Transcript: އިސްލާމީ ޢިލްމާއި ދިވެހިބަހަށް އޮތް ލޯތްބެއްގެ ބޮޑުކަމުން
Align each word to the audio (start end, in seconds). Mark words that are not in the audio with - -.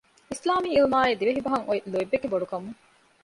އިސްލާމީ 0.31 0.69
ޢިލްމާއި 0.75 1.13
ދިވެހިބަހަށް 1.19 1.67
އޮތް 1.67 1.85
ލޯތްބެއްގެ 1.91 2.27
ބޮޑުކަމުން 2.33 2.77